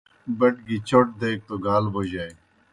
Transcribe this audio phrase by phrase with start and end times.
[0.39, 2.35] بٹ گیْ چوْٹ دیگہ توْ گال بوجانی۔